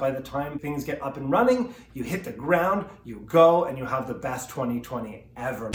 By 0.00 0.10
the 0.10 0.22
time 0.22 0.58
things 0.58 0.82
get 0.82 1.00
up 1.00 1.16
and 1.16 1.30
running, 1.30 1.72
you 1.92 2.02
hit 2.02 2.24
the 2.24 2.32
ground, 2.32 2.86
you 3.04 3.20
go, 3.26 3.66
and 3.66 3.78
you 3.78 3.84
have 3.84 4.08
the 4.08 4.14
best 4.14 4.50
2020 4.50 5.24
ever. 5.36 5.70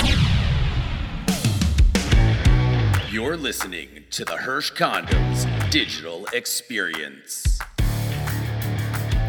You're 3.10 3.38
listening 3.38 4.04
to 4.10 4.26
the 4.26 4.36
Hirsch 4.36 4.74
Condos 4.74 5.72
Digital 5.72 6.26
Experience. 6.34 7.60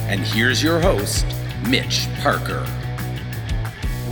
And 0.08 0.22
here's 0.22 0.60
your 0.60 0.80
host, 0.80 1.24
Mitch 1.68 2.08
Parker. 2.18 2.66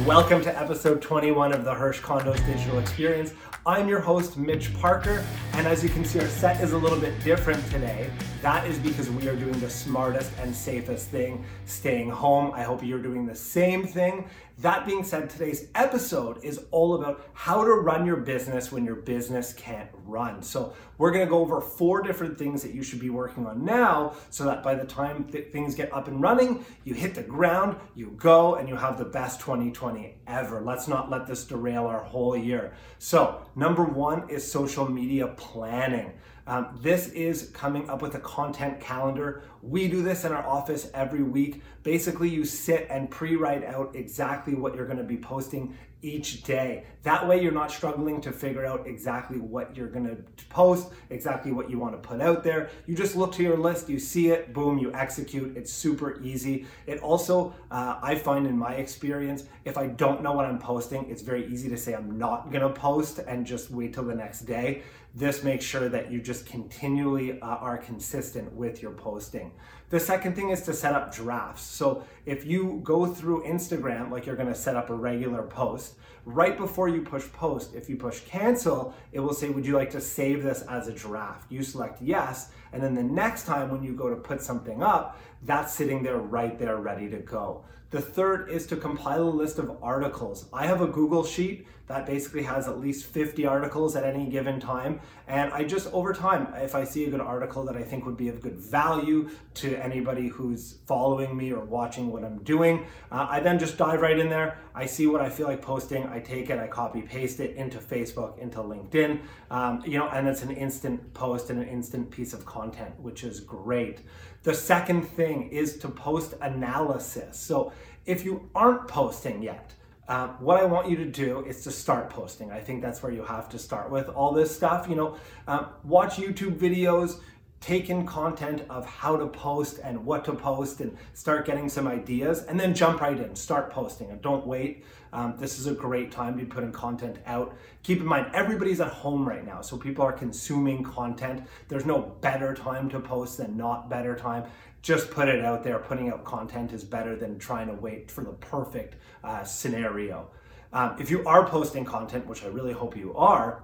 Welcome 0.06 0.42
to 0.42 0.56
episode 0.56 1.02
21 1.02 1.52
of 1.52 1.64
the 1.64 1.74
Hirsch 1.74 2.00
Condos 2.00 2.44
Digital 2.46 2.78
Experience. 2.78 3.34
I'm 3.66 3.88
your 3.88 3.98
host, 3.98 4.36
Mitch 4.36 4.72
Parker, 4.74 5.24
and 5.54 5.66
as 5.66 5.82
you 5.82 5.90
can 5.90 6.04
see, 6.04 6.20
our 6.20 6.26
set 6.28 6.62
is 6.62 6.72
a 6.72 6.78
little 6.78 7.00
bit 7.00 7.22
different 7.24 7.62
today. 7.70 8.08
That 8.40 8.66
is 8.66 8.78
because 8.78 9.10
we 9.10 9.28
are 9.28 9.34
doing 9.34 9.58
the 9.58 9.68
smartest 9.68 10.30
and 10.38 10.54
safest 10.54 11.08
thing, 11.08 11.44
staying 11.66 12.10
home. 12.10 12.52
I 12.54 12.62
hope 12.62 12.82
you're 12.82 13.02
doing 13.02 13.26
the 13.26 13.34
same 13.34 13.86
thing. 13.86 14.28
That 14.60 14.86
being 14.86 15.04
said, 15.04 15.30
today's 15.30 15.68
episode 15.76 16.42
is 16.42 16.64
all 16.72 16.96
about 16.96 17.24
how 17.32 17.62
to 17.62 17.70
run 17.74 18.04
your 18.04 18.16
business 18.16 18.72
when 18.72 18.84
your 18.84 18.96
business 18.96 19.52
can't 19.52 19.88
run. 20.04 20.42
So, 20.42 20.74
we're 20.96 21.12
gonna 21.12 21.26
go 21.26 21.38
over 21.38 21.60
four 21.60 22.02
different 22.02 22.36
things 22.36 22.62
that 22.62 22.74
you 22.74 22.82
should 22.82 22.98
be 22.98 23.08
working 23.08 23.46
on 23.46 23.64
now 23.64 24.14
so 24.30 24.44
that 24.46 24.64
by 24.64 24.74
the 24.74 24.84
time 24.84 25.22
th- 25.30 25.52
things 25.52 25.76
get 25.76 25.92
up 25.92 26.08
and 26.08 26.20
running, 26.20 26.64
you 26.82 26.94
hit 26.94 27.14
the 27.14 27.22
ground, 27.22 27.76
you 27.94 28.12
go, 28.16 28.56
and 28.56 28.68
you 28.68 28.74
have 28.74 28.98
the 28.98 29.04
best 29.04 29.38
2020 29.38 30.16
ever. 30.26 30.60
Let's 30.60 30.88
not 30.88 31.08
let 31.08 31.28
this 31.28 31.44
derail 31.44 31.86
our 31.86 32.02
whole 32.02 32.36
year. 32.36 32.72
So, 32.98 33.42
number 33.54 33.84
one 33.84 34.28
is 34.28 34.50
social 34.50 34.90
media 34.90 35.28
planning. 35.28 36.14
Um, 36.48 36.78
this 36.80 37.08
is 37.08 37.50
coming 37.50 37.90
up 37.90 38.00
with 38.00 38.14
a 38.14 38.20
content 38.20 38.80
calendar. 38.80 39.42
We 39.60 39.86
do 39.86 40.02
this 40.02 40.24
in 40.24 40.32
our 40.32 40.46
office 40.46 40.90
every 40.94 41.22
week. 41.22 41.62
Basically, 41.82 42.30
you 42.30 42.46
sit 42.46 42.86
and 42.88 43.10
pre 43.10 43.36
write 43.36 43.64
out 43.64 43.94
exactly 43.94 44.54
what 44.54 44.74
you're 44.74 44.86
going 44.86 44.96
to 44.96 45.04
be 45.04 45.18
posting 45.18 45.76
each 46.02 46.42
day. 46.44 46.84
That 47.02 47.26
way, 47.26 47.42
you're 47.42 47.52
not 47.52 47.70
struggling 47.70 48.20
to 48.20 48.32
figure 48.32 48.64
out 48.64 48.86
exactly 48.86 49.38
what 49.38 49.76
you're 49.76 49.88
to 50.04 50.16
post, 50.48 50.92
exactly 51.10 51.52
what 51.52 51.70
you 51.70 51.78
want 51.78 52.00
to 52.00 52.08
put 52.08 52.20
out 52.20 52.44
there. 52.44 52.70
You 52.86 52.94
just 52.94 53.16
look 53.16 53.32
to 53.32 53.42
your 53.42 53.56
list, 53.56 53.88
you 53.88 53.98
see 53.98 54.28
it, 54.28 54.52
boom, 54.52 54.78
you 54.78 54.92
execute. 54.94 55.56
It's 55.56 55.72
super 55.72 56.20
easy. 56.22 56.66
It 56.86 57.00
also, 57.00 57.54
uh, 57.70 57.98
I 58.02 58.14
find 58.14 58.46
in 58.46 58.56
my 58.56 58.74
experience, 58.74 59.44
if 59.64 59.76
I 59.78 59.86
don't 59.86 60.22
know 60.22 60.32
what 60.32 60.44
I'm 60.44 60.58
posting, 60.58 61.08
it's 61.10 61.22
very 61.22 61.46
easy 61.46 61.68
to 61.68 61.76
say 61.76 61.94
I'm 61.94 62.18
not 62.18 62.50
to 62.62 62.70
post 62.70 63.18
and 63.18 63.46
just 63.46 63.70
wait 63.70 63.94
till 63.94 64.04
the 64.04 64.14
next 64.14 64.40
day. 64.40 64.82
This 65.14 65.42
makes 65.42 65.64
sure 65.64 65.88
that 65.88 66.12
you 66.12 66.20
just 66.20 66.46
continually 66.46 67.40
uh, 67.40 67.46
are 67.46 67.78
consistent 67.78 68.52
with 68.52 68.82
your 68.82 68.92
posting. 68.92 69.50
The 69.90 70.00
second 70.00 70.34
thing 70.34 70.50
is 70.50 70.62
to 70.62 70.74
set 70.74 70.94
up 70.94 71.14
drafts. 71.14 71.62
So 71.62 72.04
if 72.26 72.44
you 72.44 72.80
go 72.84 73.06
through 73.06 73.44
Instagram 73.44 74.10
like 74.10 74.26
you're 74.26 74.36
going 74.36 74.48
to 74.48 74.54
set 74.54 74.76
up 74.76 74.90
a 74.90 74.94
regular 74.94 75.42
post, 75.42 75.94
right 76.28 76.58
before 76.58 76.88
you 76.88 77.00
push 77.00 77.24
post, 77.32 77.74
if 77.74 77.88
you 77.88 77.96
push 77.96 78.20
cancel, 78.20 78.94
it 79.12 79.20
will 79.20 79.32
say, 79.32 79.48
Would 79.48 79.66
you 79.66 79.74
like 79.74 79.90
to 79.90 80.00
save 80.00 80.42
this 80.42 80.62
as 80.62 80.86
a 80.86 80.92
draft? 80.92 81.50
You 81.50 81.62
select 81.62 82.02
yes. 82.02 82.50
And 82.72 82.82
then 82.82 82.94
the 82.94 83.02
next 83.02 83.46
time 83.46 83.70
when 83.70 83.82
you 83.82 83.94
go 83.94 84.10
to 84.10 84.16
put 84.16 84.42
something 84.42 84.82
up, 84.82 85.18
that's 85.42 85.72
sitting 85.72 86.02
there 86.02 86.18
right 86.18 86.58
there 86.58 86.76
ready 86.76 87.08
to 87.08 87.18
go. 87.18 87.64
The 87.90 88.02
third 88.02 88.50
is 88.50 88.66
to 88.66 88.76
compile 88.76 89.22
a 89.22 89.30
list 89.30 89.58
of 89.58 89.78
articles. 89.82 90.46
I 90.52 90.66
have 90.66 90.82
a 90.82 90.86
Google 90.86 91.24
Sheet 91.24 91.66
that 91.86 92.04
basically 92.04 92.42
has 92.42 92.68
at 92.68 92.78
least 92.78 93.06
50 93.06 93.46
articles 93.46 93.96
at 93.96 94.04
any 94.04 94.26
given 94.26 94.60
time. 94.60 95.00
And 95.26 95.50
I 95.54 95.64
just, 95.64 95.90
over 95.94 96.12
time, 96.12 96.52
if 96.56 96.74
I 96.74 96.84
see 96.84 97.06
a 97.06 97.10
good 97.10 97.22
article 97.22 97.64
that 97.64 97.76
I 97.76 97.82
think 97.82 98.04
would 98.04 98.18
be 98.18 98.28
of 98.28 98.42
good 98.42 98.56
value 98.56 99.30
to 99.54 99.74
anybody 99.82 100.28
who's 100.28 100.76
following 100.86 101.34
me 101.34 101.50
or 101.50 101.64
watching 101.64 102.12
what 102.12 102.24
I'm 102.24 102.42
doing, 102.44 102.84
uh, 103.10 103.26
I 103.30 103.40
then 103.40 103.58
just 103.58 103.78
dive 103.78 104.02
right 104.02 104.18
in 104.18 104.28
there. 104.28 104.58
I 104.74 104.84
see 104.84 105.06
what 105.06 105.22
I 105.22 105.30
feel 105.30 105.46
like 105.46 105.62
posting. 105.62 106.04
Take 106.20 106.50
it, 106.50 106.58
I 106.58 106.66
copy 106.66 107.02
paste 107.02 107.40
it 107.40 107.56
into 107.56 107.78
Facebook, 107.78 108.38
into 108.38 108.58
LinkedIn, 108.58 109.20
um, 109.50 109.82
you 109.86 109.98
know, 109.98 110.08
and 110.08 110.26
it's 110.28 110.42
an 110.42 110.50
instant 110.50 111.14
post 111.14 111.50
and 111.50 111.60
an 111.60 111.68
instant 111.68 112.10
piece 112.10 112.32
of 112.32 112.44
content, 112.44 112.98
which 113.00 113.24
is 113.24 113.40
great. 113.40 114.00
The 114.42 114.54
second 114.54 115.02
thing 115.02 115.48
is 115.50 115.78
to 115.78 115.88
post 115.88 116.34
analysis. 116.40 117.38
So 117.38 117.72
if 118.06 118.24
you 118.24 118.48
aren't 118.54 118.88
posting 118.88 119.42
yet, 119.42 119.74
uh, 120.08 120.28
what 120.38 120.58
I 120.58 120.64
want 120.64 120.88
you 120.88 120.96
to 120.96 121.04
do 121.04 121.44
is 121.44 121.62
to 121.64 121.70
start 121.70 122.08
posting. 122.08 122.50
I 122.50 122.60
think 122.60 122.80
that's 122.80 123.02
where 123.02 123.12
you 123.12 123.22
have 123.24 123.48
to 123.50 123.58
start 123.58 123.90
with 123.90 124.08
all 124.08 124.32
this 124.32 124.54
stuff. 124.54 124.88
You 124.88 124.96
know, 124.96 125.16
um, 125.46 125.66
watch 125.84 126.16
YouTube 126.16 126.58
videos, 126.58 127.20
take 127.60 127.90
in 127.90 128.06
content 128.06 128.62
of 128.70 128.86
how 128.86 129.16
to 129.16 129.26
post 129.26 129.80
and 129.82 130.04
what 130.04 130.24
to 130.24 130.32
post 130.32 130.80
and 130.80 130.96
start 131.14 131.44
getting 131.44 131.68
some 131.68 131.88
ideas 131.88 132.44
and 132.44 132.58
then 132.58 132.74
jump 132.74 133.00
right 133.00 133.18
in 133.18 133.34
start 133.34 133.70
posting 133.70 134.10
and 134.10 134.22
don't 134.22 134.46
wait. 134.46 134.84
Um, 135.12 135.34
this 135.38 135.58
is 135.58 135.66
a 135.66 135.72
great 135.72 136.12
time 136.12 136.38
to 136.38 136.44
be 136.44 136.48
putting 136.48 136.70
content 136.70 137.16
out. 137.26 137.56
Keep 137.82 138.00
in 138.00 138.06
mind 138.06 138.30
everybody's 138.32 138.80
at 138.80 138.88
home 138.88 139.28
right 139.28 139.44
now 139.44 139.60
so 139.60 139.76
people 139.76 140.04
are 140.04 140.12
consuming 140.12 140.84
content. 140.84 141.46
There's 141.68 141.86
no 141.86 142.00
better 142.20 142.54
time 142.54 142.88
to 142.90 143.00
post 143.00 143.38
than 143.38 143.56
not 143.56 143.88
better 143.88 144.14
time. 144.14 144.44
Just 144.82 145.10
put 145.10 145.28
it 145.28 145.44
out 145.44 145.64
there. 145.64 145.78
Putting 145.78 146.10
out 146.10 146.24
content 146.24 146.72
is 146.72 146.84
better 146.84 147.16
than 147.16 147.38
trying 147.38 147.66
to 147.66 147.74
wait 147.74 148.10
for 148.10 148.22
the 148.22 148.32
perfect 148.32 148.94
uh, 149.24 149.42
scenario. 149.42 150.30
Um, 150.72 150.96
if 151.00 151.10
you 151.10 151.24
are 151.26 151.46
posting 151.48 151.82
content 151.82 152.26
which 152.26 152.44
i 152.44 152.46
really 152.46 152.74
hope 152.74 152.94
you 152.94 153.14
are 153.16 153.62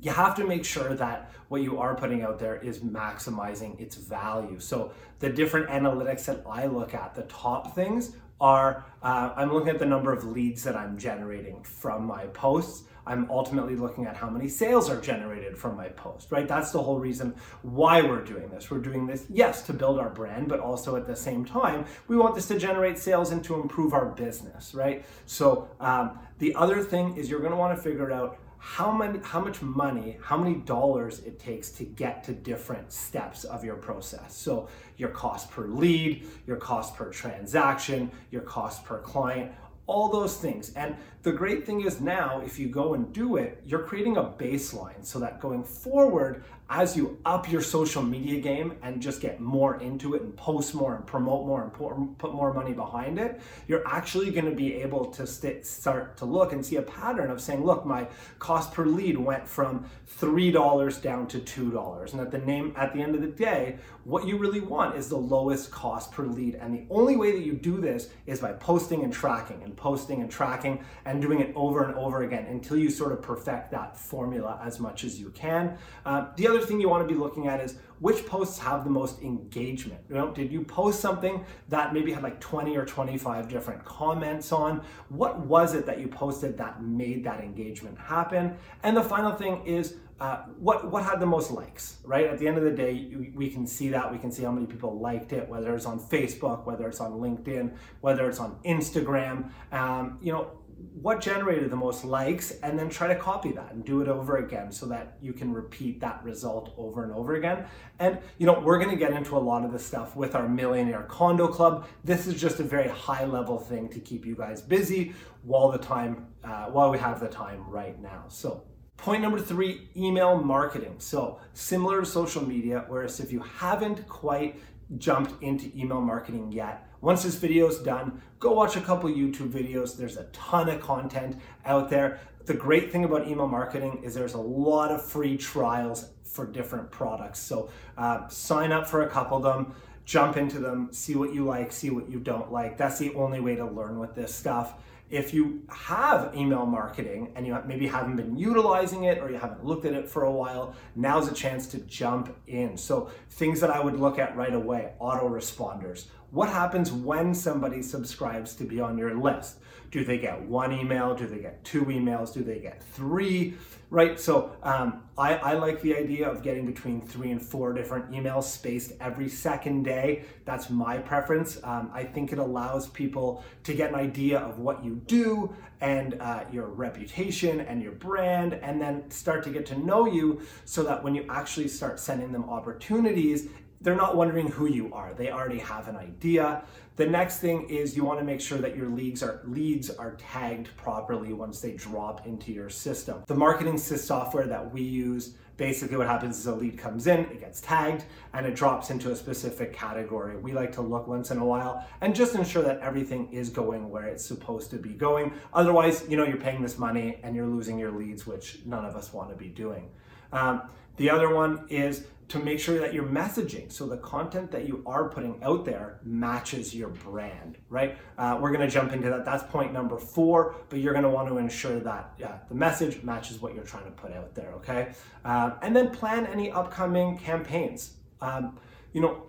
you 0.00 0.10
have 0.10 0.34
to 0.36 0.44
make 0.44 0.64
sure 0.64 0.94
that 0.94 1.30
what 1.48 1.62
you 1.62 1.78
are 1.78 1.94
putting 1.94 2.22
out 2.22 2.38
there 2.38 2.56
is 2.56 2.80
maximizing 2.80 3.78
its 3.80 3.96
value. 3.96 4.58
So 4.58 4.92
the 5.18 5.28
different 5.28 5.68
analytics 5.68 6.24
that 6.26 6.42
I 6.48 6.66
look 6.66 6.94
at, 6.94 7.14
the 7.14 7.22
top 7.22 7.74
things 7.74 8.16
are 8.40 8.84
uh, 9.02 9.32
I'm 9.36 9.52
looking 9.52 9.68
at 9.68 9.78
the 9.78 9.86
number 9.86 10.12
of 10.12 10.24
leads 10.24 10.62
that 10.62 10.76
I'm 10.76 10.96
generating 10.96 11.62
from 11.62 12.06
my 12.06 12.26
posts. 12.28 12.84
I'm 13.06 13.28
ultimately 13.30 13.76
looking 13.76 14.06
at 14.06 14.16
how 14.16 14.30
many 14.30 14.46
sales 14.46 14.88
are 14.88 15.00
generated 15.00 15.56
from 15.58 15.76
my 15.76 15.88
post, 15.88 16.30
right? 16.30 16.46
That's 16.46 16.70
the 16.70 16.82
whole 16.82 16.98
reason 16.98 17.34
why 17.62 18.02
we're 18.02 18.22
doing 18.22 18.48
this. 18.50 18.70
We're 18.70 18.78
doing 18.78 19.06
this, 19.06 19.26
yes, 19.28 19.62
to 19.62 19.72
build 19.72 19.98
our 19.98 20.10
brand, 20.10 20.48
but 20.48 20.60
also 20.60 20.96
at 20.96 21.06
the 21.06 21.16
same 21.16 21.44
time, 21.44 21.86
we 22.08 22.16
want 22.16 22.34
this 22.34 22.46
to 22.48 22.58
generate 22.58 22.98
sales 22.98 23.32
and 23.32 23.42
to 23.44 23.60
improve 23.60 23.94
our 23.94 24.06
business, 24.06 24.74
right? 24.74 25.04
So 25.26 25.68
um, 25.80 26.18
the 26.38 26.54
other 26.54 26.82
thing 26.82 27.16
is 27.16 27.28
you're 27.28 27.40
want 27.56 27.76
to 27.76 27.82
figure 27.82 28.12
out 28.12 28.38
how 28.62 28.92
many 28.92 29.18
how 29.20 29.40
much 29.40 29.62
money 29.62 30.18
how 30.22 30.36
many 30.36 30.54
dollars 30.54 31.20
it 31.20 31.38
takes 31.38 31.70
to 31.70 31.82
get 31.82 32.22
to 32.22 32.32
different 32.32 32.92
steps 32.92 33.44
of 33.44 33.64
your 33.64 33.76
process 33.76 34.36
so 34.36 34.68
your 34.98 35.08
cost 35.08 35.50
per 35.50 35.66
lead 35.66 36.28
your 36.46 36.58
cost 36.58 36.94
per 36.94 37.10
transaction 37.10 38.10
your 38.30 38.42
cost 38.42 38.84
per 38.84 38.98
client 38.98 39.50
all 39.90 40.08
those 40.08 40.36
things. 40.36 40.72
And 40.74 40.94
the 41.24 41.32
great 41.32 41.66
thing 41.66 41.80
is 41.80 42.00
now, 42.00 42.40
if 42.46 42.60
you 42.60 42.68
go 42.68 42.94
and 42.94 43.12
do 43.12 43.36
it, 43.36 43.60
you're 43.66 43.82
creating 43.82 44.18
a 44.18 44.22
baseline 44.22 45.04
so 45.04 45.18
that 45.18 45.40
going 45.40 45.64
forward, 45.64 46.44
as 46.70 46.96
you 46.96 47.18
up 47.26 47.50
your 47.50 47.60
social 47.60 48.00
media 48.00 48.40
game 48.40 48.74
and 48.82 49.02
just 49.02 49.20
get 49.20 49.40
more 49.40 49.80
into 49.80 50.14
it 50.14 50.22
and 50.22 50.36
post 50.36 50.72
more 50.72 50.94
and 50.94 51.04
promote 51.04 51.44
more 51.44 51.64
and 51.64 52.16
put 52.16 52.32
more 52.32 52.54
money 52.54 52.72
behind 52.72 53.18
it, 53.18 53.40
you're 53.66 53.86
actually 53.88 54.30
going 54.30 54.44
to 54.44 54.54
be 54.54 54.74
able 54.74 55.04
to 55.06 55.26
st- 55.26 55.66
start 55.66 56.16
to 56.16 56.24
look 56.24 56.52
and 56.52 56.64
see 56.64 56.76
a 56.76 56.82
pattern 56.82 57.28
of 57.28 57.40
saying, 57.40 57.64
look, 57.64 57.84
my 57.84 58.06
cost 58.38 58.72
per 58.72 58.86
lead 58.86 59.18
went 59.18 59.48
from 59.48 59.84
$3 60.20 61.02
down 61.02 61.26
to 61.26 61.40
$2. 61.40 62.12
And 62.12 62.20
at 62.20 62.30
the 62.30 62.38
name 62.38 62.72
at 62.76 62.94
the 62.94 63.02
end 63.02 63.16
of 63.16 63.20
the 63.20 63.26
day, 63.26 63.78
what 64.04 64.26
you 64.26 64.38
really 64.38 64.60
want 64.60 64.96
is 64.96 65.08
the 65.08 65.16
lowest 65.16 65.72
cost 65.72 66.12
per 66.12 66.24
lead. 66.24 66.54
And 66.54 66.72
the 66.72 66.84
only 66.88 67.16
way 67.16 67.32
that 67.32 67.42
you 67.42 67.54
do 67.54 67.80
this 67.80 68.10
is 68.26 68.40
by 68.40 68.52
posting 68.52 69.02
and 69.02 69.12
tracking 69.12 69.62
and 69.64 69.76
posting 69.76 70.20
and 70.20 70.30
tracking 70.30 70.84
and 71.04 71.20
doing 71.20 71.40
it 71.40 71.52
over 71.56 71.84
and 71.84 71.94
over 71.96 72.22
again 72.22 72.46
until 72.46 72.76
you 72.76 72.90
sort 72.90 73.10
of 73.10 73.20
perfect 73.20 73.72
that 73.72 73.96
formula 73.96 74.60
as 74.64 74.78
much 74.78 75.02
as 75.04 75.18
you 75.18 75.30
can. 75.30 75.76
Uh, 76.06 76.26
the 76.36 76.46
other 76.46 76.59
thing 76.68 76.80
you 76.80 76.88
want 76.88 77.06
to 77.06 77.12
be 77.12 77.18
looking 77.18 77.46
at 77.46 77.60
is 77.60 77.76
which 77.98 78.24
posts 78.26 78.58
have 78.58 78.84
the 78.84 78.90
most 78.90 79.20
engagement. 79.20 80.00
You 80.08 80.14
know, 80.14 80.32
did 80.32 80.50
you 80.50 80.64
post 80.64 81.00
something 81.00 81.44
that 81.68 81.92
maybe 81.92 82.12
had 82.12 82.22
like 82.22 82.40
20 82.40 82.76
or 82.76 82.86
25 82.86 83.48
different 83.48 83.84
comments 83.84 84.52
on? 84.52 84.82
What 85.08 85.40
was 85.40 85.74
it 85.74 85.86
that 85.86 86.00
you 86.00 86.08
posted 86.08 86.56
that 86.58 86.82
made 86.82 87.24
that 87.24 87.40
engagement 87.40 87.98
happen? 87.98 88.56
And 88.82 88.96
the 88.96 89.02
final 89.02 89.32
thing 89.32 89.64
is 89.66 89.96
uh, 90.20 90.42
what 90.58 90.90
what 90.90 91.02
had 91.02 91.18
the 91.18 91.26
most 91.26 91.50
likes, 91.50 91.96
right? 92.04 92.26
At 92.26 92.38
the 92.38 92.46
end 92.46 92.58
of 92.58 92.64
the 92.64 92.70
day, 92.70 93.10
we 93.34 93.48
can 93.48 93.66
see 93.66 93.88
that. 93.88 94.12
We 94.12 94.18
can 94.18 94.30
see 94.30 94.42
how 94.42 94.52
many 94.52 94.66
people 94.66 94.98
liked 94.98 95.32
it, 95.32 95.48
whether 95.48 95.74
it's 95.74 95.86
on 95.86 95.98
Facebook, 95.98 96.66
whether 96.66 96.86
it's 96.88 97.00
on 97.00 97.12
LinkedIn, 97.12 97.74
whether 98.02 98.28
it's 98.28 98.38
on 98.38 98.58
Instagram. 98.66 99.50
Um, 99.72 100.18
you 100.20 100.30
know, 100.32 100.50
what 100.94 101.20
generated 101.20 101.70
the 101.70 101.76
most 101.76 102.04
likes, 102.04 102.52
and 102.62 102.78
then 102.78 102.88
try 102.88 103.08
to 103.08 103.16
copy 103.16 103.52
that 103.52 103.72
and 103.72 103.84
do 103.84 104.00
it 104.00 104.08
over 104.08 104.38
again, 104.38 104.70
so 104.70 104.86
that 104.86 105.16
you 105.20 105.32
can 105.32 105.52
repeat 105.52 106.00
that 106.00 106.22
result 106.24 106.74
over 106.76 107.04
and 107.04 107.12
over 107.12 107.34
again. 107.34 107.66
And 107.98 108.18
you 108.38 108.46
know, 108.46 108.60
we're 108.60 108.78
going 108.78 108.90
to 108.90 108.96
get 108.96 109.12
into 109.12 109.36
a 109.36 109.38
lot 109.38 109.64
of 109.64 109.72
this 109.72 109.84
stuff 109.84 110.16
with 110.16 110.34
our 110.34 110.48
Millionaire 110.48 111.04
Condo 111.08 111.48
Club. 111.48 111.86
This 112.04 112.26
is 112.26 112.40
just 112.40 112.60
a 112.60 112.64
very 112.64 112.88
high 112.88 113.24
level 113.24 113.58
thing 113.58 113.88
to 113.90 114.00
keep 114.00 114.26
you 114.26 114.34
guys 114.34 114.62
busy 114.62 115.14
while 115.42 115.70
the 115.70 115.78
time 115.78 116.26
uh, 116.44 116.66
while 116.66 116.90
we 116.90 116.98
have 116.98 117.20
the 117.20 117.28
time 117.28 117.64
right 117.68 118.00
now. 118.00 118.24
So. 118.28 118.64
Point 118.96 119.22
number 119.22 119.40
three, 119.40 119.88
email 119.96 120.36
marketing. 120.36 120.96
So 120.98 121.40
similar 121.54 122.00
to 122.00 122.06
social 122.06 122.46
media, 122.46 122.84
whereas 122.86 123.18
if 123.18 123.32
you 123.32 123.40
haven't 123.40 124.06
quite 124.06 124.60
jumped 124.98 125.42
into 125.42 125.70
email 125.74 126.02
marketing 126.02 126.52
yet, 126.52 126.89
once 127.00 127.22
this 127.22 127.36
video 127.36 127.66
is 127.68 127.78
done, 127.78 128.20
go 128.38 128.52
watch 128.52 128.76
a 128.76 128.80
couple 128.80 129.08
YouTube 129.08 129.50
videos. 129.50 129.96
There's 129.96 130.16
a 130.16 130.24
ton 130.24 130.68
of 130.68 130.80
content 130.80 131.36
out 131.64 131.88
there. 131.88 132.20
The 132.44 132.54
great 132.54 132.92
thing 132.92 133.04
about 133.04 133.26
email 133.26 133.48
marketing 133.48 134.02
is 134.02 134.14
there's 134.14 134.34
a 134.34 134.40
lot 134.40 134.90
of 134.90 135.04
free 135.04 135.36
trials 135.36 136.10
for 136.24 136.46
different 136.46 136.90
products. 136.90 137.38
So 137.38 137.70
uh, 137.96 138.28
sign 138.28 138.72
up 138.72 138.86
for 138.86 139.02
a 139.02 139.08
couple 139.08 139.36
of 139.38 139.42
them, 139.42 139.74
jump 140.04 140.36
into 140.36 140.58
them, 140.58 140.92
see 140.92 141.14
what 141.14 141.34
you 141.34 141.44
like, 141.44 141.72
see 141.72 141.90
what 141.90 142.08
you 142.08 142.20
don't 142.20 142.52
like. 142.52 142.76
That's 142.76 142.98
the 142.98 143.14
only 143.14 143.40
way 143.40 143.56
to 143.56 143.64
learn 143.64 143.98
with 143.98 144.14
this 144.14 144.34
stuff 144.34 144.74
if 145.10 145.34
you 145.34 145.62
have 145.68 146.34
email 146.36 146.64
marketing 146.64 147.32
and 147.34 147.44
you 147.44 147.58
maybe 147.66 147.86
haven't 147.86 148.14
been 148.14 148.38
utilizing 148.38 149.04
it 149.04 149.18
or 149.18 149.28
you 149.28 149.36
haven't 149.36 149.64
looked 149.64 149.84
at 149.84 149.92
it 149.92 150.08
for 150.08 150.22
a 150.22 150.30
while, 150.30 150.74
now's 150.94 151.28
a 151.28 151.34
chance 151.34 151.66
to 151.66 151.78
jump 151.78 152.34
in. 152.46 152.76
So, 152.76 153.10
things 153.30 153.60
that 153.60 153.70
I 153.70 153.80
would 153.80 153.98
look 153.98 154.18
at 154.18 154.36
right 154.36 154.54
away 154.54 154.92
autoresponders. 155.00 156.04
What 156.30 156.48
happens 156.48 156.92
when 156.92 157.34
somebody 157.34 157.82
subscribes 157.82 158.54
to 158.56 158.64
be 158.64 158.80
on 158.80 158.96
your 158.96 159.14
list? 159.14 159.58
Do 159.90 160.04
they 160.04 160.18
get 160.18 160.40
one 160.42 160.72
email? 160.72 161.12
Do 161.16 161.26
they 161.26 161.40
get 161.40 161.64
two 161.64 161.86
emails? 161.86 162.32
Do 162.32 162.44
they 162.44 162.60
get 162.60 162.80
three? 162.80 163.54
Right? 163.90 164.20
So 164.20 164.52
um, 164.62 165.02
I, 165.18 165.34
I 165.34 165.54
like 165.54 165.82
the 165.82 165.96
idea 165.96 166.30
of 166.30 166.44
getting 166.44 166.64
between 166.64 167.00
three 167.00 167.32
and 167.32 167.42
four 167.42 167.72
different 167.72 168.12
emails 168.12 168.44
spaced 168.44 168.92
every 169.00 169.28
second 169.28 169.82
day. 169.82 170.24
That's 170.44 170.70
my 170.70 170.98
preference. 170.98 171.58
Um, 171.64 171.90
I 171.92 172.04
think 172.04 172.32
it 172.32 172.38
allows 172.38 172.88
people 172.88 173.42
to 173.64 173.74
get 173.74 173.88
an 173.90 173.96
idea 173.96 174.38
of 174.38 174.60
what 174.60 174.84
you 174.84 175.02
do 175.08 175.52
and 175.80 176.14
uh, 176.20 176.44
your 176.52 176.66
reputation 176.66 177.60
and 177.60 177.82
your 177.82 177.92
brand, 177.92 178.54
and 178.54 178.80
then 178.80 179.10
start 179.10 179.42
to 179.42 179.50
get 179.50 179.64
to 179.64 179.78
know 179.78 180.06
you 180.06 180.42
so 180.66 180.84
that 180.84 181.02
when 181.02 181.14
you 181.14 181.24
actually 181.28 181.66
start 181.66 181.98
sending 181.98 182.30
them 182.30 182.44
opportunities, 182.44 183.48
they're 183.80 183.96
not 183.96 184.16
wondering 184.16 184.48
who 184.48 184.66
you 184.66 184.92
are. 184.92 185.14
They 185.14 185.30
already 185.30 185.58
have 185.58 185.88
an 185.88 185.96
idea. 185.96 186.62
The 186.96 187.06
next 187.06 187.38
thing 187.38 187.68
is 187.70 187.96
you 187.96 188.04
want 188.04 188.18
to 188.18 188.24
make 188.24 188.40
sure 188.40 188.58
that 188.58 188.76
your 188.76 188.90
leads 188.90 189.22
are 189.22 189.40
leads 189.44 189.88
are 189.88 190.16
tagged 190.16 190.68
properly 190.76 191.32
once 191.32 191.60
they 191.60 191.72
drop 191.72 192.26
into 192.26 192.52
your 192.52 192.68
system. 192.68 193.22
The 193.26 193.34
marketing 193.34 193.78
software 193.78 194.46
that 194.46 194.70
we 194.70 194.82
use, 194.82 195.34
basically 195.56 195.96
what 195.96 196.08
happens 196.08 196.38
is 196.38 196.46
a 196.46 196.54
lead 196.54 196.76
comes 196.76 197.06
in, 197.06 197.20
it 197.20 197.40
gets 197.40 197.62
tagged, 197.62 198.04
and 198.34 198.44
it 198.44 198.54
drops 198.54 198.90
into 198.90 199.12
a 199.12 199.16
specific 199.16 199.72
category. 199.72 200.36
We 200.36 200.52
like 200.52 200.72
to 200.72 200.82
look 200.82 201.08
once 201.08 201.30
in 201.30 201.38
a 201.38 201.44
while 201.44 201.86
and 202.02 202.14
just 202.14 202.34
ensure 202.34 202.62
that 202.64 202.80
everything 202.80 203.32
is 203.32 203.48
going 203.48 203.88
where 203.88 204.06
it's 204.06 204.24
supposed 204.24 204.70
to 204.72 204.76
be 204.76 204.90
going. 204.90 205.32
Otherwise, 205.54 206.04
you 206.06 206.18
know, 206.18 206.26
you're 206.26 206.36
paying 206.36 206.60
this 206.60 206.76
money 206.76 207.18
and 207.22 207.34
you're 207.34 207.46
losing 207.46 207.78
your 207.78 207.92
leads, 207.92 208.26
which 208.26 208.60
none 208.66 208.84
of 208.84 208.94
us 208.94 209.14
want 209.14 209.30
to 209.30 209.36
be 209.36 209.48
doing. 209.48 209.88
Um, 210.32 210.62
the 210.96 211.10
other 211.10 211.34
one 211.34 211.66
is 211.68 212.06
to 212.30 212.38
make 212.38 212.60
sure 212.60 212.78
that 212.78 212.94
your 212.94 213.04
messaging, 213.04 213.72
so 213.72 213.86
the 213.86 213.96
content 213.96 214.52
that 214.52 214.64
you 214.64 214.84
are 214.86 215.08
putting 215.08 215.42
out 215.42 215.64
there 215.64 215.98
matches 216.04 216.72
your 216.72 216.88
brand, 216.88 217.58
right? 217.68 217.98
Uh, 218.18 218.38
we're 218.40 218.52
gonna 218.52 218.70
jump 218.70 218.92
into 218.92 219.10
that. 219.10 219.24
That's 219.24 219.42
point 219.50 219.72
number 219.72 219.98
four, 219.98 220.54
but 220.68 220.78
you're 220.78 220.94
gonna 220.94 221.10
wanna 221.10 221.36
ensure 221.38 221.80
that 221.80 222.12
yeah, 222.18 222.38
the 222.48 222.54
message 222.54 223.02
matches 223.02 223.42
what 223.42 223.52
you're 223.52 223.64
trying 223.64 223.86
to 223.86 223.90
put 223.90 224.12
out 224.12 224.32
there, 224.36 224.52
okay? 224.52 224.92
Uh, 225.24 225.52
and 225.62 225.74
then 225.74 225.90
plan 225.90 226.24
any 226.26 226.52
upcoming 226.52 227.18
campaigns. 227.18 227.96
Um, 228.20 228.60
you 228.92 229.00
know, 229.00 229.24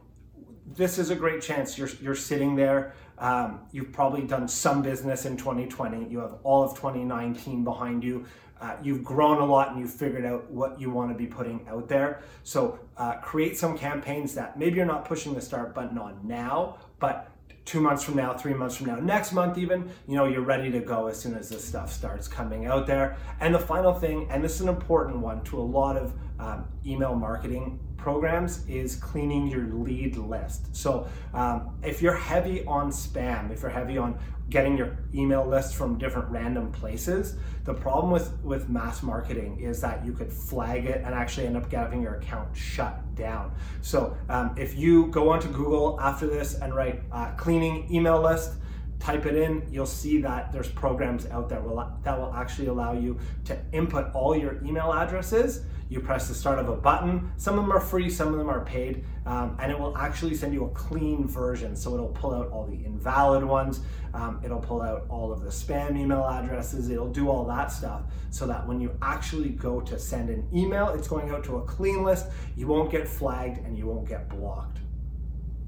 this 0.68 1.00
is 1.00 1.10
a 1.10 1.16
great 1.16 1.42
chance. 1.42 1.78
You're, 1.78 1.90
you're 2.02 2.16
sitting 2.16 2.56
there. 2.56 2.94
Um, 3.22 3.62
you've 3.72 3.94
probably 3.94 4.24
done 4.24 4.48
some 4.48 4.82
business 4.82 5.26
in 5.26 5.38
2020. 5.38 6.10
You 6.10 6.20
have 6.20 6.36
all 6.44 6.64
of 6.64 6.76
2019 6.76 7.64
behind 7.64 8.04
you 8.04 8.26
uh, 8.62 8.76
you've 8.84 9.04
grown 9.04 9.40
a 9.40 9.46
lot 9.46 9.72
and 9.72 9.80
you've 9.80 9.92
figured 9.92 10.24
out 10.24 10.50
what 10.52 10.80
you 10.80 10.92
want 10.92 11.12
to 11.12 11.18
be 11.18 11.26
putting 11.26 11.66
out 11.68 11.90
there. 11.90 12.22
So 12.44 12.80
uh, 12.96 13.14
create 13.14 13.58
some 13.58 13.76
campaigns 13.76 14.36
that 14.36 14.58
maybe 14.58 14.76
you're 14.76 14.86
not 14.86 15.04
pushing 15.04 15.34
the 15.34 15.42
start 15.42 15.74
button 15.74 15.98
on 15.98 16.20
now, 16.24 16.78
but 17.00 17.32
two 17.66 17.82
months 17.82 18.04
from 18.04 18.16
now, 18.16 18.34
three 18.34 18.54
months 18.54 18.78
from 18.78 18.88
now, 18.88 18.98
next 18.98 19.34
month 19.34 19.58
even, 19.58 19.90
you 20.08 20.16
know, 20.16 20.26
you're 20.26 20.42
ready 20.42 20.70
to 20.72 20.80
go 20.80 21.08
as 21.08 21.20
soon 21.20 21.36
as 21.36 21.50
this 21.50 21.64
stuff 21.68 21.92
starts 21.92 22.28
coming 22.28 22.68
out 22.68 22.86
there. 22.86 23.18
And 23.40 23.54
the 23.56 23.60
final 23.60 23.94
thing, 23.94 24.28
and 24.30 24.44
this 24.44 24.56
is 24.56 24.62
an 24.62 24.70
important 24.70 25.18
one 25.18 25.44
to 25.46 25.60
a 25.60 25.62
lot 25.62 25.98
of 25.98 26.14
um, 26.42 26.66
email 26.86 27.16
marketing 27.16 27.80
programs 27.98 28.68
is 28.68 28.96
cleaning 28.96 29.48
your 29.48 29.68
lead 29.68 30.18
list. 30.18 30.76
So 30.76 31.08
um, 31.34 31.78
if 31.84 32.02
you're 32.02 32.16
heavy 32.16 32.66
on 32.66 32.92
spam, 32.92 33.52
if 33.52 33.62
you're 33.62 33.70
heavy 33.70 33.98
on 33.98 34.18
getting 34.50 34.76
your 34.76 34.98
email 35.14 35.46
list 35.46 35.76
from 35.76 35.98
different 35.98 36.28
random 36.30 36.72
places, 36.72 37.38
the 37.64 37.74
problem 37.74 38.12
with, 38.12 38.34
with 38.44 38.70
mass 38.70 39.04
marketing 39.04 39.60
is 39.60 39.80
that 39.82 40.04
you 40.04 40.14
could 40.14 40.34
flag 40.34 40.86
it 40.86 41.04
and 41.06 41.14
actually 41.14 41.46
end 41.46 41.56
up 41.56 41.70
getting 41.70 42.02
your 42.02 42.16
account 42.16 42.50
shut 42.58 43.00
down. 43.16 43.54
So 43.82 44.18
um, 44.28 44.56
if 44.58 44.76
you 44.76 45.08
go 45.08 45.30
onto 45.30 45.48
Google 45.48 46.02
after 46.02 46.26
this 46.28 46.56
and 46.56 46.76
write 46.76 47.04
uh, 47.12 47.32
cleaning 47.38 47.88
email 47.94 48.20
list, 48.20 48.54
type 49.02 49.26
it 49.26 49.36
in, 49.36 49.68
you'll 49.72 49.86
see 49.86 50.22
that 50.22 50.52
there's 50.52 50.70
programs 50.70 51.26
out 51.28 51.50
there 51.50 51.62
that 52.04 52.18
will 52.20 52.34
actually 52.34 52.68
allow 52.68 52.94
you 52.94 53.20
to 53.46 53.58
input 53.74 54.14
all 54.14 54.38
your 54.38 54.64
email 54.64 54.94
addresses 54.94 55.66
you 55.92 56.00
press 56.00 56.30
the 56.30 56.34
start 56.34 56.58
of 56.58 56.70
a 56.70 56.76
button. 56.76 57.30
Some 57.36 57.60
of 57.60 57.66
them 57.66 57.74
are 57.74 57.82
free, 57.82 58.10
some 58.10 58.30
of 58.30 58.38
them 58.38 58.50
are 58.50 58.64
paid, 58.64 59.04
um, 59.26 59.58
and 59.60 59.70
it 59.70 59.78
will 59.78 59.96
actually 59.98 60.36
send 60.36 60.54
you 60.54 60.64
a 60.64 60.70
clean 60.70 61.28
version. 61.28 61.76
So 61.76 61.94
it'll 61.94 62.08
pull 62.08 62.34
out 62.34 62.48
all 62.48 62.66
the 62.66 62.78
invalid 62.86 63.44
ones, 63.44 63.82
um, 64.14 64.40
it'll 64.42 64.62
pull 64.62 64.82
out 64.82 65.06
all 65.10 65.34
of 65.34 65.42
the 65.42 65.50
spam 65.50 66.00
email 66.00 66.24
addresses, 66.24 66.90
it'll 66.90 67.12
do 67.12 67.30
all 67.30 67.44
that 67.48 67.74
stuff 67.74 68.04
so 68.30 68.48
that 68.48 68.66
when 68.66 68.80
you 68.80 68.98
actually 69.02 69.50
go 69.50 69.82
to 69.82 70.00
send 70.00 70.30
an 70.30 70.48
email, 70.54 70.88
it's 70.94 71.10
going 71.10 71.30
out 71.30 71.44
to 71.44 71.58
a 71.58 71.62
clean 71.64 72.06
list. 72.06 72.28
You 72.56 72.68
won't 72.68 72.90
get 72.90 73.06
flagged 73.06 73.58
and 73.66 73.78
you 73.78 73.86
won't 73.86 74.08
get 74.08 74.30
blocked. 74.30 74.78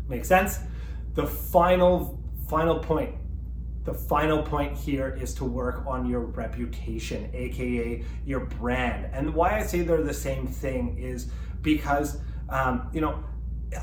Make 0.07 0.23
sense? 0.23 0.59
The 1.15 1.27
final 1.27 2.17
final 2.47 2.79
point 2.79 3.13
the 3.83 3.93
final 3.93 4.41
point 4.41 4.77
here 4.77 5.17
is 5.19 5.33
to 5.35 5.45
work 5.45 5.83
on 5.85 6.05
your 6.05 6.21
reputation, 6.21 7.29
aka 7.33 8.03
your 8.25 8.41
brand. 8.41 9.09
And 9.13 9.33
why 9.33 9.57
I 9.57 9.63
say 9.63 9.81
they're 9.81 10.01
the 10.01 10.13
same 10.13 10.47
thing 10.47 10.97
is 10.97 11.31
because, 11.61 12.19
um, 12.49 12.89
you 12.93 13.01
know, 13.01 13.23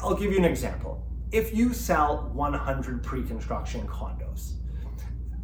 I'll 0.02 0.14
give 0.14 0.32
you 0.32 0.38
an 0.38 0.44
example. 0.44 1.06
If 1.32 1.54
you 1.54 1.74
sell 1.74 2.30
100 2.32 3.02
pre 3.02 3.22
construction 3.22 3.86
condos, 3.86 4.54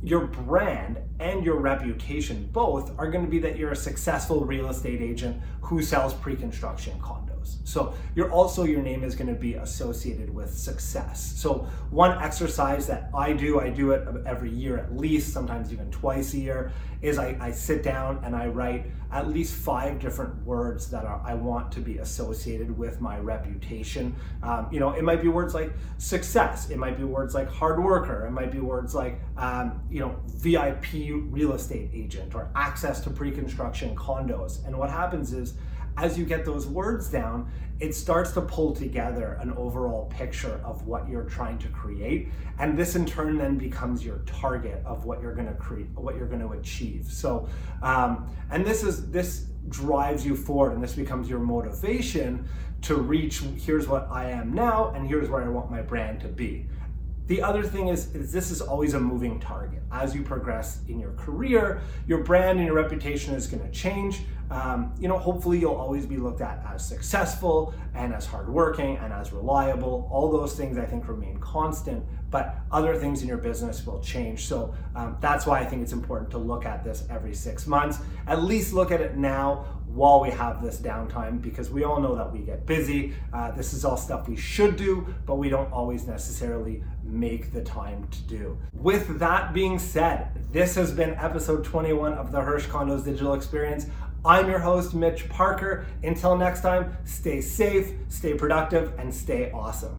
your 0.02 0.26
brand 0.26 0.98
and 1.20 1.44
your 1.44 1.60
reputation 1.60 2.48
both 2.52 2.96
are 2.98 3.10
going 3.10 3.24
to 3.24 3.30
be 3.30 3.38
that 3.40 3.56
you're 3.56 3.72
a 3.72 3.76
successful 3.76 4.44
real 4.44 4.68
estate 4.68 5.02
agent 5.02 5.40
who 5.60 5.82
sells 5.82 6.14
pre 6.14 6.36
construction 6.36 6.98
condos. 7.00 7.25
So 7.64 7.94
you're 8.14 8.30
also 8.30 8.64
your 8.64 8.82
name 8.82 9.04
is 9.04 9.14
going 9.14 9.32
to 9.32 9.40
be 9.40 9.54
associated 9.54 10.32
with 10.32 10.52
success. 10.52 11.34
So 11.36 11.68
one 11.90 12.20
exercise 12.22 12.86
that 12.86 13.10
I 13.14 13.32
do, 13.32 13.60
I 13.60 13.70
do 13.70 13.92
it 13.92 14.06
every 14.26 14.50
year 14.50 14.78
at 14.78 14.96
least, 14.96 15.32
sometimes 15.32 15.72
even 15.72 15.90
twice 15.90 16.34
a 16.34 16.38
year, 16.38 16.72
is 17.02 17.18
I, 17.18 17.36
I 17.40 17.50
sit 17.50 17.82
down 17.82 18.20
and 18.24 18.34
I 18.34 18.46
write 18.46 18.86
at 19.12 19.28
least 19.28 19.54
five 19.54 19.98
different 19.98 20.44
words 20.44 20.90
that 20.90 21.04
are, 21.04 21.22
I 21.24 21.34
want 21.34 21.70
to 21.72 21.80
be 21.80 21.98
associated 21.98 22.76
with 22.76 23.00
my 23.00 23.18
reputation. 23.18 24.14
Um, 24.42 24.68
you 24.70 24.80
know, 24.80 24.92
it 24.92 25.04
might 25.04 25.22
be 25.22 25.28
words 25.28 25.54
like 25.54 25.72
success. 25.98 26.70
It 26.70 26.78
might 26.78 26.98
be 26.98 27.04
words 27.04 27.34
like 27.34 27.48
hard 27.48 27.82
worker. 27.82 28.26
It 28.26 28.32
might 28.32 28.50
be 28.50 28.60
words 28.60 28.94
like, 28.94 29.20
um, 29.36 29.80
you 29.90 30.00
know, 30.00 30.16
VIP 30.26 30.92
real 31.30 31.52
estate 31.52 31.90
agent 31.92 32.34
or 32.34 32.50
access 32.54 33.00
to 33.00 33.10
pre-construction 33.10 33.94
condos. 33.94 34.66
And 34.66 34.76
what 34.76 34.90
happens 34.90 35.32
is 35.32 35.54
as 35.96 36.18
you 36.18 36.24
get 36.24 36.44
those 36.44 36.66
words 36.66 37.08
down, 37.08 37.50
it 37.78 37.94
starts 37.94 38.32
to 38.32 38.40
pull 38.40 38.74
together 38.74 39.38
an 39.40 39.52
overall 39.52 40.06
picture 40.06 40.60
of 40.64 40.86
what 40.86 41.08
you're 41.08 41.24
trying 41.24 41.58
to 41.58 41.68
create. 41.68 42.28
And 42.58 42.76
this 42.78 42.96
in 42.96 43.04
turn 43.04 43.36
then 43.36 43.58
becomes 43.58 44.04
your 44.04 44.18
target 44.26 44.82
of 44.86 45.04
what 45.04 45.20
you're 45.20 45.34
to 45.34 45.54
create, 45.54 45.88
what 45.94 46.16
you're 46.16 46.26
to 46.26 46.50
achieve. 46.50 47.06
So, 47.10 47.48
um, 47.82 48.28
and 48.50 48.64
this 48.64 48.82
is, 48.82 49.10
this 49.10 49.46
drives 49.68 50.24
you 50.24 50.36
forward 50.36 50.72
and 50.72 50.82
this 50.82 50.94
becomes 50.94 51.28
your 51.28 51.40
motivation 51.40 52.48
to 52.82 52.94
reach 52.94 53.40
here's 53.58 53.88
what 53.88 54.06
I 54.10 54.30
am 54.30 54.54
now 54.54 54.92
and 54.94 55.06
here's 55.06 55.28
where 55.28 55.42
I 55.42 55.48
want 55.48 55.70
my 55.70 55.82
brand 55.82 56.20
to 56.20 56.28
be. 56.28 56.66
The 57.26 57.42
other 57.42 57.64
thing 57.64 57.88
is, 57.88 58.14
is, 58.14 58.32
this 58.32 58.52
is 58.52 58.60
always 58.60 58.94
a 58.94 59.00
moving 59.00 59.40
target. 59.40 59.82
As 59.90 60.14
you 60.14 60.22
progress 60.22 60.80
in 60.88 61.00
your 61.00 61.12
career, 61.14 61.80
your 62.06 62.22
brand 62.22 62.58
and 62.58 62.66
your 62.66 62.76
reputation 62.76 63.34
is 63.34 63.48
going 63.48 63.64
to 63.64 63.70
change. 63.70 64.20
Um, 64.50 64.94
you 64.98 65.08
know, 65.08 65.18
hopefully 65.18 65.58
you'll 65.58 65.74
always 65.74 66.06
be 66.06 66.16
looked 66.16 66.40
at 66.40 66.64
as 66.72 66.86
successful 66.86 67.74
and 67.94 68.14
as 68.14 68.26
hardworking 68.26 68.96
and 68.98 69.12
as 69.12 69.32
reliable. 69.32 70.08
All 70.10 70.30
those 70.30 70.54
things 70.54 70.78
I 70.78 70.84
think 70.84 71.08
remain 71.08 71.38
constant, 71.38 72.04
but 72.30 72.56
other 72.70 72.96
things 72.96 73.22
in 73.22 73.28
your 73.28 73.38
business 73.38 73.84
will 73.86 74.00
change. 74.00 74.46
So 74.46 74.74
um, 74.94 75.16
that's 75.20 75.46
why 75.46 75.60
I 75.60 75.64
think 75.64 75.82
it's 75.82 75.92
important 75.92 76.30
to 76.30 76.38
look 76.38 76.64
at 76.64 76.84
this 76.84 77.04
every 77.10 77.34
six 77.34 77.66
months. 77.66 77.98
At 78.26 78.42
least 78.42 78.72
look 78.72 78.90
at 78.90 79.00
it 79.00 79.16
now 79.16 79.64
while 79.96 80.20
we 80.20 80.30
have 80.30 80.62
this 80.62 80.78
downtime 80.78 81.40
because 81.40 81.70
we 81.70 81.84
all 81.84 82.00
know 82.00 82.14
that 82.14 82.30
we 82.30 82.40
get 82.40 82.66
busy. 82.66 83.14
Uh, 83.32 83.50
this 83.52 83.72
is 83.72 83.84
all 83.84 83.96
stuff 83.96 84.28
we 84.28 84.36
should 84.36 84.76
do, 84.76 85.06
but 85.24 85.36
we 85.36 85.48
don't 85.48 85.72
always 85.72 86.06
necessarily 86.06 86.82
make 87.02 87.52
the 87.52 87.62
time 87.62 88.06
to 88.08 88.22
do. 88.22 88.58
With 88.74 89.18
that 89.18 89.54
being 89.54 89.78
said, 89.78 90.28
this 90.52 90.74
has 90.74 90.92
been 90.92 91.14
episode 91.14 91.64
21 91.64 92.12
of 92.12 92.30
the 92.30 92.40
Hirsch 92.40 92.66
Condos 92.66 93.04
Digital 93.04 93.34
Experience. 93.34 93.86
I'm 94.26 94.50
your 94.50 94.58
host, 94.58 94.92
Mitch 94.92 95.28
Parker. 95.28 95.86
Until 96.02 96.36
next 96.36 96.60
time, 96.60 96.96
stay 97.04 97.40
safe, 97.40 97.92
stay 98.08 98.34
productive, 98.34 98.92
and 98.98 99.14
stay 99.14 99.52
awesome. 99.52 99.96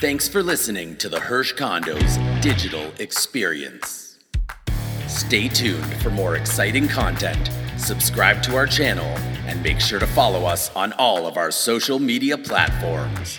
Thanks 0.00 0.28
for 0.28 0.42
listening 0.42 0.96
to 0.96 1.08
the 1.08 1.18
Hirsch 1.18 1.54
Condos 1.54 2.42
Digital 2.42 2.92
Experience. 2.98 4.18
Stay 5.06 5.48
tuned 5.48 5.94
for 6.02 6.10
more 6.10 6.36
exciting 6.36 6.88
content, 6.88 7.48
subscribe 7.78 8.42
to 8.42 8.54
our 8.56 8.66
channel, 8.66 9.06
and 9.46 9.62
make 9.62 9.80
sure 9.80 9.98
to 9.98 10.06
follow 10.08 10.44
us 10.44 10.74
on 10.76 10.92
all 10.94 11.26
of 11.26 11.38
our 11.38 11.50
social 11.50 11.98
media 11.98 12.36
platforms. 12.36 13.38